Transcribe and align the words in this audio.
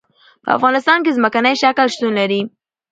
په 0.43 0.49
افغانستان 0.57 0.97
کې 1.03 1.15
ځمکنی 1.17 1.53
شکل 1.61 1.87
شتون 1.93 2.11
لري. 2.19 2.41